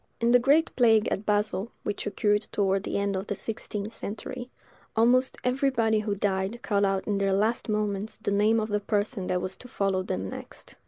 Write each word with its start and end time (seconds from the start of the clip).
In 0.19 0.31
the 0.31 0.39
great 0.39 0.75
plague 0.75 1.07
at 1.09 1.27
Basle, 1.27 1.71
which 1.83 2.07
occurred 2.07 2.47
toward 2.51 2.81
the 2.81 2.97
end 2.97 3.15
of 3.15 3.27
the 3.27 3.35
sixteenth 3.35 3.93
century, 3.93 4.49
almost 4.95 5.37
everybody 5.43 5.99
who 5.99 6.15
died 6.15 6.59
called 6.63 6.85
out 6.85 7.05
in 7.05 7.19
their 7.19 7.33
last 7.33 7.69
moments 7.69 8.17
the 8.17 8.31
name 8.31 8.59
of 8.59 8.69
the 8.69 8.79
person 8.79 9.27
that 9.27 9.43
was 9.43 9.55
to 9.57 9.67
follow 9.67 10.01
them 10.01 10.27
next. 10.27 10.75